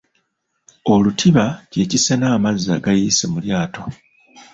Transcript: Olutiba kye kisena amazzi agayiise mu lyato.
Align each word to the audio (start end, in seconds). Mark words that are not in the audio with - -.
Olutiba 0.93 1.45
kye 1.71 1.83
kisena 1.91 2.27
amazzi 2.35 2.67
agayiise 2.77 3.25
mu 3.33 3.39
lyato. 3.45 3.83